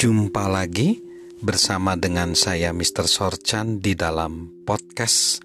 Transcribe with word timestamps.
Jumpa 0.00 0.48
lagi 0.48 0.96
bersama 1.44 1.92
dengan 1.92 2.32
saya 2.32 2.72
Mr. 2.72 3.04
Sorchan 3.04 3.84
di 3.84 3.92
dalam 3.92 4.48
podcast 4.64 5.44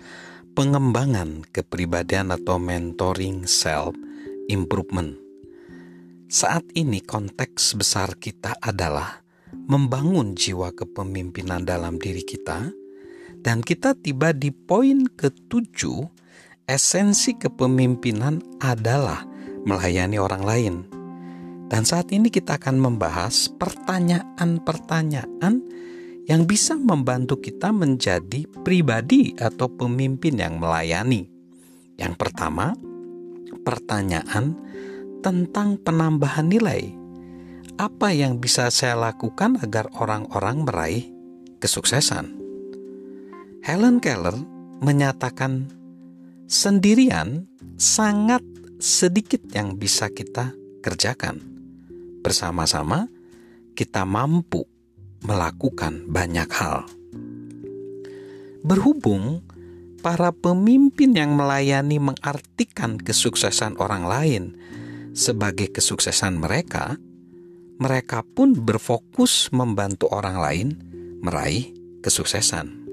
pengembangan 0.55 1.43
kepribadian 1.51 2.31
atau 2.31 2.55
mentoring 2.55 3.51
self 3.51 3.99
improvement. 4.47 5.19
Saat 6.31 6.71
ini 6.71 7.03
konteks 7.03 7.75
besar 7.75 8.15
kita 8.15 8.55
adalah 8.63 9.27
membangun 9.51 10.39
jiwa 10.39 10.71
kepemimpinan 10.71 11.67
dalam 11.67 11.99
diri 11.99 12.23
kita 12.23 12.71
dan 13.43 13.59
kita 13.59 13.91
tiba 13.99 14.31
di 14.31 14.55
poin 14.55 15.03
ketujuh 15.19 15.99
esensi 16.63 17.35
kepemimpinan 17.35 18.39
adalah 18.63 19.27
melayani 19.67 20.15
orang 20.15 20.43
lain. 20.47 20.94
Dan 21.65 21.81
saat 21.81 22.13
ini 22.13 22.29
kita 22.29 22.61
akan 22.61 22.77
membahas 22.77 23.49
pertanyaan-pertanyaan 23.57 25.65
yang 26.29 26.45
bisa 26.45 26.77
membantu 26.77 27.41
kita 27.41 27.73
menjadi 27.73 28.45
pribadi 28.61 29.33
atau 29.37 29.69
pemimpin 29.69 30.37
yang 30.37 30.59
melayani. 30.61 31.25
Yang 31.97 32.13
pertama, 32.21 32.77
pertanyaan 33.65 34.53
tentang 35.25 35.81
penambahan 35.81 36.49
nilai. 36.49 36.93
Apa 37.81 38.13
yang 38.13 38.37
bisa 38.37 38.69
saya 38.69 38.93
lakukan 38.95 39.57
agar 39.61 39.89
orang-orang 39.97 40.63
meraih 40.63 41.11
kesuksesan? 41.57 42.29
Helen 43.65 43.97
Keller 43.97 44.37
menyatakan 44.85 45.65
sendirian 46.45 47.49
sangat 47.81 48.45
sedikit 48.77 49.41
yang 49.49 49.81
bisa 49.81 50.13
kita 50.13 50.53
kerjakan 50.85 51.54
bersama-sama 52.25 53.05
kita 53.77 54.01
mampu 54.01 54.65
melakukan 55.21 56.09
banyak 56.09 56.49
hal. 56.49 56.89
Berhubung 58.65 59.45
para 60.01 60.33
pemimpin 60.33 61.13
yang 61.13 61.37
melayani 61.37 62.01
mengartikan 62.01 62.97
kesuksesan 62.97 63.77
orang 63.77 64.09
lain 64.09 64.43
sebagai 65.13 65.69
kesuksesan 65.69 66.41
mereka, 66.41 66.97
mereka 67.77 68.25
pun 68.25 68.57
berfokus 68.57 69.53
membantu 69.53 70.09
orang 70.09 70.41
lain 70.41 70.67
meraih 71.21 71.69
kesuksesan. 72.01 72.85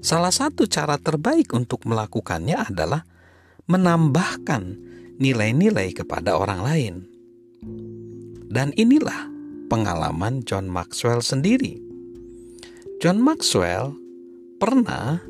Salah 0.00 0.32
satu 0.32 0.64
cara 0.64 0.96
terbaik 0.96 1.52
untuk 1.52 1.84
melakukannya 1.84 2.72
adalah 2.72 3.04
menambahkan 3.68 4.88
nilai-nilai 5.20 5.92
kepada 5.92 6.40
orang 6.40 6.60
lain. 6.64 6.94
Dan 8.50 8.74
inilah 8.74 9.30
pengalaman 9.70 10.42
John 10.42 10.66
Maxwell 10.66 11.22
sendiri. 11.22 11.78
John 12.98 13.22
Maxwell 13.22 13.94
pernah 14.58 15.22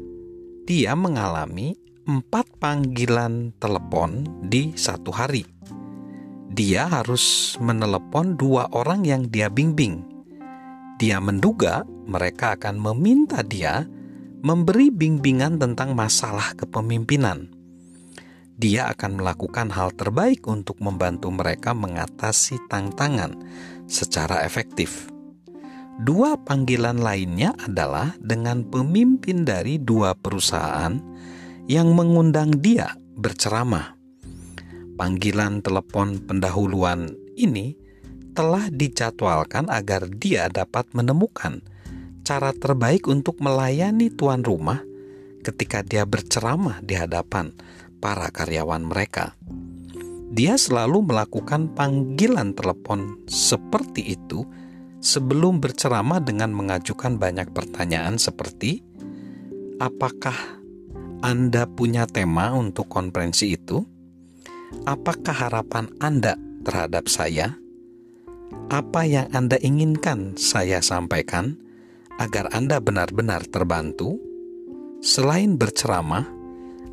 dia 0.65 0.97
mengalami 0.97 1.77
empat 2.09 2.49
panggilan 2.57 3.53
telepon 3.61 4.25
di 4.49 4.73
satu 4.73 5.13
hari. 5.13 5.45
Dia 6.49 6.89
harus 6.89 7.55
menelepon 7.61 8.41
dua 8.41 8.73
orang 8.73 9.05
yang 9.05 9.29
dia 9.29 9.53
bimbing. 9.53 10.01
Dia 10.97 11.21
menduga 11.21 11.85
mereka 12.09 12.57
akan 12.57 12.81
meminta 12.81 13.45
dia 13.45 13.85
memberi 14.41 14.89
bimbingan 14.89 15.61
tentang 15.61 15.93
masalah 15.93 16.57
kepemimpinan 16.57 17.60
dia 18.61 18.93
akan 18.93 19.25
melakukan 19.25 19.73
hal 19.73 19.97
terbaik 19.97 20.45
untuk 20.45 20.77
membantu 20.85 21.33
mereka 21.33 21.73
mengatasi 21.73 22.61
tantangan 22.69 23.33
secara 23.89 24.45
efektif. 24.45 25.09
Dua 26.01 26.37
panggilan 26.37 27.01
lainnya 27.01 27.57
adalah 27.57 28.13
dengan 28.21 28.69
pemimpin 28.69 29.49
dari 29.49 29.81
dua 29.81 30.13
perusahaan 30.13 31.01
yang 31.65 31.97
mengundang 31.97 32.61
dia 32.61 32.93
berceramah. 33.17 33.97
Panggilan 35.01 35.65
telepon 35.65 36.21
pendahuluan 36.21 37.09
ini 37.41 37.73
telah 38.37 38.69
dijadwalkan 38.69 39.73
agar 39.73 40.05
dia 40.13 40.53
dapat 40.53 40.85
menemukan 40.93 41.65
cara 42.21 42.53
terbaik 42.53 43.09
untuk 43.09 43.41
melayani 43.41 44.13
tuan 44.13 44.45
rumah 44.45 44.85
ketika 45.41 45.81
dia 45.81 46.05
berceramah 46.05 46.85
di 46.85 46.95
hadapan 46.97 47.53
para 48.01 48.33
karyawan 48.33 48.89
mereka. 48.89 49.37
Dia 50.31 50.57
selalu 50.57 51.05
melakukan 51.05 51.75
panggilan 51.77 52.57
telepon 52.57 53.21
seperti 53.29 54.17
itu 54.17 54.49
sebelum 55.03 55.59
berceramah 55.61 56.25
dengan 56.25 56.55
mengajukan 56.55 57.21
banyak 57.21 57.51
pertanyaan 57.53 58.17
seperti 58.17 58.81
apakah 59.81 60.37
Anda 61.25 61.65
punya 61.65 62.05
tema 62.05 62.53
untuk 62.53 62.87
konferensi 62.93 63.57
itu? 63.57 63.81
Apakah 64.87 65.35
harapan 65.35 65.91
Anda 65.99 66.37
terhadap 66.63 67.11
saya? 67.11 67.57
Apa 68.71 69.03
yang 69.03 69.27
Anda 69.35 69.59
inginkan 69.59 70.39
saya 70.39 70.79
sampaikan 70.79 71.59
agar 72.23 72.53
Anda 72.55 72.79
benar-benar 72.79 73.51
terbantu? 73.51 74.21
Selain 75.01 75.57
berceramah, 75.57 76.29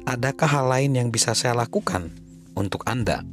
adakah 0.08 0.48
hal 0.48 0.66
lain 0.72 0.96
yang 0.96 1.10
bisa 1.12 1.36
saya 1.36 1.52
lakukan 1.52 2.16
untuk 2.56 2.88
Anda? 2.88 3.28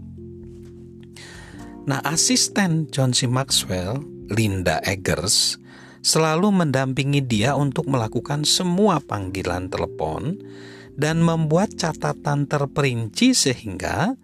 Nah, 1.87 2.03
asisten 2.03 2.91
John 2.91 3.15
C. 3.15 3.31
Maxwell, 3.31 4.03
Linda 4.35 4.83
Eggers, 4.83 5.63
selalu 6.03 6.51
mendampingi 6.51 7.23
dia 7.23 7.55
untuk 7.55 7.87
melakukan 7.87 8.43
semua 8.43 8.99
panggilan 8.99 9.71
telepon 9.71 10.43
dan 10.99 11.23
membuat 11.23 11.79
catatan 11.79 12.51
terperinci 12.51 13.37
sehingga 13.37 14.19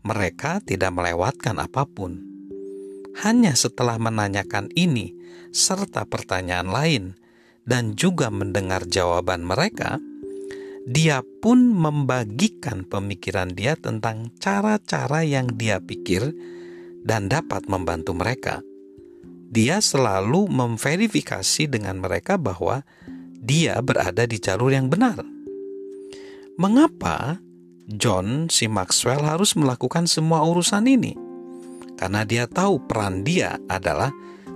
mereka 0.00 0.64
tidak 0.64 0.96
melewatkan 0.96 1.60
apa 1.60 1.84
pun. 1.84 2.24
Hanya 3.20 3.52
setelah 3.58 3.98
menanyakan 3.98 4.72
ini 4.72 5.12
serta 5.50 6.06
pertanyaan 6.06 6.70
lain 6.70 7.04
dan 7.66 7.98
juga 7.98 8.30
mendengar 8.30 8.86
jawaban 8.86 9.42
mereka, 9.42 9.98
dia 10.88 11.20
pun 11.44 11.76
membagikan 11.76 12.88
pemikiran 12.88 13.52
dia 13.52 13.76
tentang 13.76 14.32
cara-cara 14.40 15.20
yang 15.26 15.52
dia 15.52 15.76
pikir 15.76 16.32
dan 17.04 17.28
dapat 17.28 17.68
membantu 17.68 18.16
mereka. 18.16 18.64
Dia 19.50 19.82
selalu 19.82 20.46
memverifikasi 20.46 21.66
dengan 21.68 21.98
mereka 22.00 22.38
bahwa 22.38 22.86
dia 23.40 23.76
berada 23.82 24.24
di 24.24 24.38
jalur 24.38 24.70
yang 24.70 24.86
benar. 24.86 25.20
Mengapa 26.60 27.40
John 27.90 28.46
si 28.46 28.70
Maxwell 28.70 29.26
harus 29.26 29.58
melakukan 29.58 30.06
semua 30.06 30.46
urusan 30.46 30.86
ini? 30.86 31.18
Karena 31.98 32.22
dia 32.22 32.46
tahu 32.46 32.78
peran 32.86 33.26
dia 33.26 33.58
adalah 33.66 34.14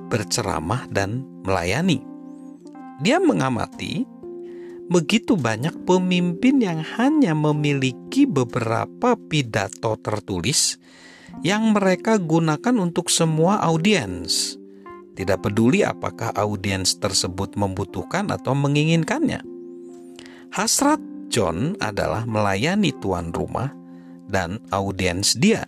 berceramah 0.08 0.86
dan 0.88 1.26
melayani. 1.42 1.98
Dia 3.02 3.18
mengamati 3.18 4.06
begitu 4.88 5.34
banyak 5.38 5.86
pemimpin 5.88 6.60
yang 6.60 6.80
hanya 6.98 7.32
memiliki 7.32 8.28
beberapa 8.28 9.16
pidato 9.16 9.96
tertulis 10.00 10.76
yang 11.42 11.72
mereka 11.74 12.20
gunakan 12.20 12.76
untuk 12.78 13.08
semua 13.10 13.58
audiens. 13.64 14.60
Tidak 15.14 15.38
peduli 15.38 15.86
apakah 15.86 16.34
audiens 16.34 16.98
tersebut 16.98 17.54
membutuhkan 17.54 18.34
atau 18.34 18.52
menginginkannya. 18.52 19.42
Hasrat 20.50 20.98
John 21.30 21.78
adalah 21.78 22.26
melayani 22.26 22.94
tuan 22.98 23.30
rumah 23.30 23.70
dan 24.26 24.58
audiens 24.70 25.34
dia. 25.38 25.66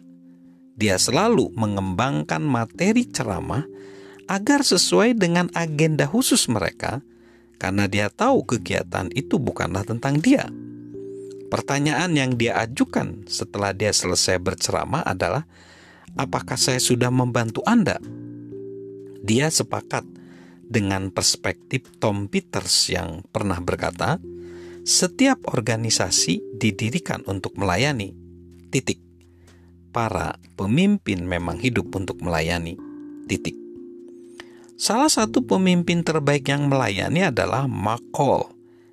Dia 0.77 1.01
selalu 1.01 1.57
mengembangkan 1.57 2.43
materi 2.43 3.09
ceramah 3.09 3.65
agar 4.27 4.67
sesuai 4.67 5.17
dengan 5.17 5.47
agenda 5.55 6.05
khusus 6.05 6.51
mereka 6.51 7.01
karena 7.57 7.89
dia 7.89 8.13
tahu 8.13 8.45
kegiatan 8.45 9.09
itu 9.13 9.41
bukanlah 9.41 9.83
tentang 9.85 10.21
dia. 10.21 10.49
Pertanyaan 11.47 12.13
yang 12.19 12.35
dia 12.35 12.59
ajukan 12.59 13.25
setelah 13.31 13.71
dia 13.71 13.95
selesai 13.95 14.43
berceramah 14.43 15.07
adalah, 15.07 15.47
"Apakah 16.19 16.59
saya 16.59 16.83
sudah 16.83 17.09
membantu 17.09 17.63
Anda?" 17.65 18.03
Dia 19.23 19.51
sepakat 19.51 20.05
dengan 20.67 21.15
perspektif 21.15 21.87
Tom 22.03 22.27
Peters 22.27 22.91
yang 22.91 23.23
pernah 23.31 23.63
berkata, 23.63 24.19
"Setiap 24.83 25.47
organisasi 25.51 26.59
didirikan 26.59 27.23
untuk 27.31 27.55
melayani." 27.55 28.15
Titik. 28.71 28.99
Para 29.95 30.37
pemimpin 30.59 31.25
memang 31.25 31.57
hidup 31.63 31.89
untuk 31.95 32.21
melayani. 32.21 32.77
Titik. 33.31 33.66
Salah 34.77 35.09
satu 35.09 35.41
pemimpin 35.41 36.05
terbaik 36.05 36.53
yang 36.53 36.69
melayani 36.69 37.33
adalah 37.33 37.65
Mark 37.65 38.05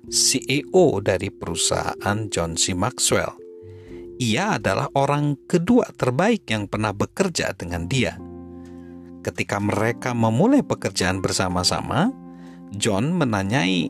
CEO 0.08 1.04
dari 1.04 1.28
perusahaan 1.28 2.18
John 2.32 2.56
C. 2.56 2.72
Maxwell. 2.72 3.36
Ia 4.16 4.56
adalah 4.56 4.88
orang 4.96 5.36
kedua 5.44 5.84
terbaik 5.92 6.48
yang 6.48 6.72
pernah 6.72 6.96
bekerja 6.96 7.52
dengan 7.52 7.84
dia. 7.84 8.16
Ketika 9.20 9.60
mereka 9.60 10.16
memulai 10.16 10.64
pekerjaan 10.64 11.20
bersama-sama, 11.20 12.08
John 12.72 13.20
menanyai 13.20 13.84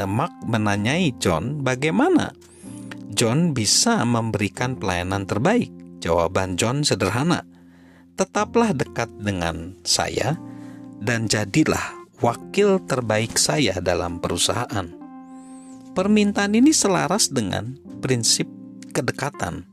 eh, 0.00 0.08
Mark 0.08 0.32
menanyai 0.48 1.12
John 1.20 1.60
bagaimana 1.60 2.32
John 3.12 3.52
bisa 3.52 4.00
memberikan 4.08 4.80
pelayanan 4.80 5.28
terbaik. 5.28 5.68
Jawaban 6.00 6.56
John 6.56 6.88
sederhana. 6.88 7.44
Tetaplah 8.16 8.72
dekat 8.72 9.12
dengan 9.20 9.76
saya 9.84 10.40
dan 11.02 11.30
jadilah 11.30 12.06
wakil 12.18 12.82
terbaik 12.84 13.38
saya 13.38 13.78
dalam 13.78 14.18
perusahaan. 14.18 14.86
Permintaan 15.94 16.54
ini 16.54 16.70
selaras 16.70 17.30
dengan 17.30 17.74
prinsip 17.98 18.46
kedekatan 18.94 19.66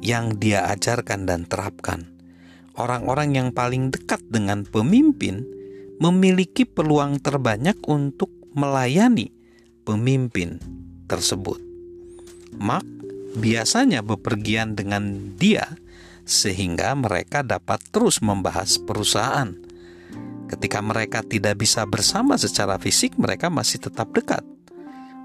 yang 0.00 0.36
dia 0.36 0.68
ajarkan 0.72 1.28
dan 1.28 1.44
terapkan. 1.44 2.08
Orang-orang 2.76 3.32
yang 3.32 3.48
paling 3.56 3.88
dekat 3.88 4.20
dengan 4.28 4.68
pemimpin 4.68 5.44
memiliki 5.96 6.68
peluang 6.68 7.20
terbanyak 7.20 7.80
untuk 7.88 8.28
melayani 8.52 9.32
pemimpin 9.88 10.60
tersebut. 11.08 11.60
Mark 12.56 12.84
biasanya 13.36 14.00
bepergian 14.00 14.76
dengan 14.76 15.36
dia 15.36 15.76
sehingga 16.26 16.92
mereka 16.96 17.44
dapat 17.44 17.80
terus 17.92 18.20
membahas 18.24 18.80
perusahaan. 18.82 19.65
Ketika 20.46 20.78
mereka 20.78 21.26
tidak 21.26 21.58
bisa 21.58 21.82
bersama 21.86 22.38
secara 22.38 22.78
fisik, 22.78 23.18
mereka 23.18 23.50
masih 23.50 23.82
tetap 23.82 24.14
dekat. 24.14 24.46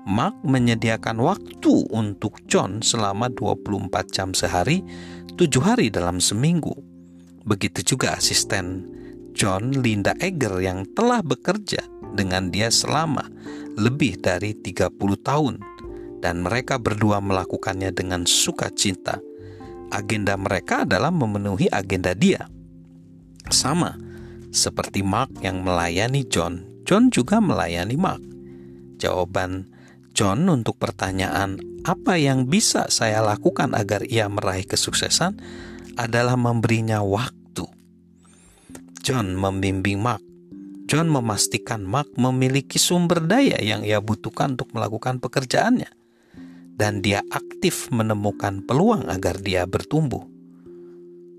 Mark 0.01 0.33
menyediakan 0.41 1.21
waktu 1.21 1.85
untuk 1.93 2.41
John 2.49 2.81
selama 2.81 3.29
24 3.29 4.09
jam 4.09 4.33
sehari, 4.33 4.81
7 5.37 5.61
hari 5.61 5.93
dalam 5.93 6.17
seminggu. 6.17 6.73
Begitu 7.45 7.93
juga 7.93 8.17
asisten 8.17 8.89
John 9.37 9.77
Linda 9.77 10.17
Egger 10.17 10.57
yang 10.57 10.89
telah 10.97 11.21
bekerja 11.21 11.85
dengan 12.17 12.49
dia 12.49 12.73
selama 12.73 13.29
lebih 13.77 14.19
dari 14.19 14.57
30 14.57 14.89
tahun 15.21 15.55
dan 16.21 16.45
mereka 16.45 16.77
berdua 16.77 17.21
melakukannya 17.21 17.93
dengan 17.93 18.25
sukacita. 18.25 19.21
Agenda 19.91 20.33
mereka 20.33 20.87
adalah 20.87 21.11
memenuhi 21.11 21.67
agenda 21.69 22.15
dia. 22.15 22.47
Sama 23.49 24.10
seperti 24.51 25.01
Mark 25.01 25.31
yang 25.39 25.63
melayani 25.63 26.27
John, 26.27 26.83
John 26.83 27.07
juga 27.07 27.39
melayani 27.39 27.95
Mark. 27.95 28.21
Jawaban 28.99 29.71
John 30.11 30.45
untuk 30.51 30.77
pertanyaan 30.77 31.57
apa 31.87 32.19
yang 32.19 32.45
bisa 32.45 32.91
saya 32.91 33.23
lakukan 33.25 33.73
agar 33.73 34.05
ia 34.05 34.29
meraih 34.29 34.67
kesuksesan 34.67 35.39
adalah 35.97 36.37
memberinya 36.37 37.01
waktu. 37.01 37.65
John 39.01 39.33
membimbing 39.33 39.97
Mark. 39.97 40.21
John 40.85 41.07
memastikan 41.07 41.87
Mark 41.87 42.11
memiliki 42.19 42.75
sumber 42.75 43.23
daya 43.23 43.57
yang 43.63 43.81
ia 43.87 44.03
butuhkan 44.03 44.59
untuk 44.59 44.75
melakukan 44.75 45.23
pekerjaannya. 45.23 45.89
Dan 46.75 46.99
dia 46.99 47.23
aktif 47.31 47.87
menemukan 47.93 48.65
peluang 48.67 49.07
agar 49.07 49.39
dia 49.39 49.63
bertumbuh. 49.63 50.27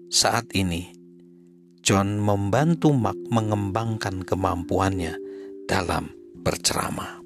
Saat 0.09 0.57
ini, 0.57 1.02
John 1.83 2.23
membantu 2.23 2.95
Mark 2.95 3.19
mengembangkan 3.29 4.23
kemampuannya 4.23 5.19
dalam 5.67 6.15
berceramah. 6.43 7.21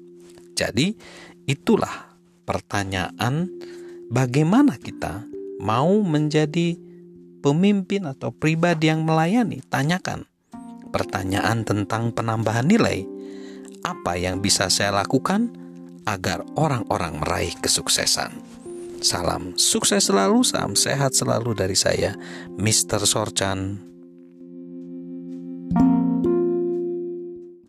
Jadi, 0.57 0.97
Itulah 1.47 2.11
pertanyaan 2.43 3.47
bagaimana 4.11 4.75
kita 4.75 5.23
mau 5.63 6.03
menjadi 6.03 6.75
pemimpin 7.39 8.03
atau 8.03 8.35
pribadi 8.35 8.91
yang 8.91 9.07
melayani. 9.07 9.63
Tanyakan 9.63 10.27
pertanyaan 10.91 11.63
tentang 11.63 12.11
penambahan 12.11 12.67
nilai. 12.67 13.07
Apa 13.79 14.19
yang 14.19 14.43
bisa 14.43 14.67
saya 14.67 14.91
lakukan 14.91 15.55
agar 16.03 16.43
orang-orang 16.59 17.23
meraih 17.23 17.55
kesuksesan? 17.63 18.35
Salam 18.99 19.55
sukses 19.55 20.03
selalu, 20.03 20.43
salam 20.43 20.75
sehat 20.75 21.15
selalu 21.15 21.55
dari 21.55 21.79
saya, 21.79 22.11
Mr. 22.59 23.07
Sorchan. 23.07 23.79